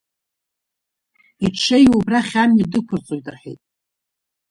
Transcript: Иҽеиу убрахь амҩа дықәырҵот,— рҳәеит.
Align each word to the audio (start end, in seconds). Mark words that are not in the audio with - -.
Иҽеиу 1.45 1.93
убрахь 1.97 2.35
амҩа 2.41 2.71
дықәырҵот,— 2.71 3.25
рҳәеит. 3.33 3.61